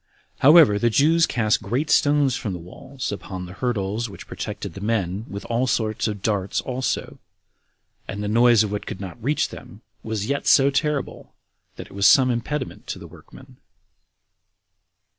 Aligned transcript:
However, 0.39 0.79
the 0.79 0.89
Jews 0.89 1.27
cast 1.27 1.61
great 1.61 1.91
stones 1.91 2.35
from 2.35 2.53
the 2.53 2.57
walls 2.57 3.11
upon 3.11 3.45
the 3.45 3.53
hurdles 3.53 4.09
which 4.09 4.25
protected 4.25 4.73
the 4.73 4.81
men, 4.81 5.25
with 5.29 5.45
all 5.45 5.67
sorts 5.67 6.07
of 6.07 6.23
darts 6.23 6.59
also; 6.59 7.19
and 8.07 8.23
the 8.23 8.27
noise 8.27 8.63
of 8.63 8.71
what 8.71 8.87
could 8.87 8.99
not 8.99 9.23
reach 9.23 9.49
them 9.49 9.83
was 10.01 10.25
yet 10.25 10.47
so 10.47 10.71
terrible, 10.71 11.35
that 11.75 11.85
it 11.85 11.93
was 11.93 12.07
some 12.07 12.31
impediment 12.31 12.87
to 12.87 12.97
the 12.97 13.05
workmen. 13.05 13.57